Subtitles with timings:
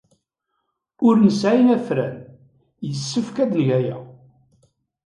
[1.07, 2.15] Ur nesɛi afran.
[2.87, 3.97] Yessefk ad neg aya.